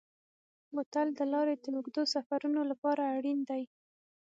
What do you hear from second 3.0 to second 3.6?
اړین